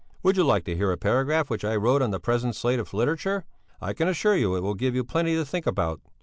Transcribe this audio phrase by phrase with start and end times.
[0.23, 2.91] Would you like to hear a paragraph which I wrote on the present state of
[2.91, 3.45] literature?
[3.79, 6.01] I can assure you it will give you plenty to think about.